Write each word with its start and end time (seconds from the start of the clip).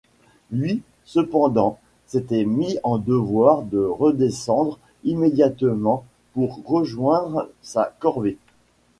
Lui, 0.49 0.81
cependant, 1.05 1.77
s’était 2.07 2.43
mis 2.43 2.79
en 2.81 2.97
devoir 2.97 3.61
de 3.61 3.77
redescendre 3.85 4.79
immédiatement 5.03 6.05
pour 6.33 6.59
rejoindre 6.65 7.51
sa 7.61 7.93
corvée. 7.99 8.39